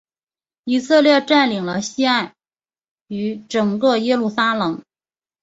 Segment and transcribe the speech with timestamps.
[0.63, 2.33] 以色列占领了西岸
[3.05, 4.81] 与整个耶路撒冷。